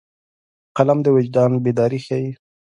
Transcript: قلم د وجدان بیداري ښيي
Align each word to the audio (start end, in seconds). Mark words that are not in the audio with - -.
قلم 0.77 0.99
د 1.03 1.07
وجدان 1.15 1.51
بیداري 1.63 1.99
ښيي 2.05 2.31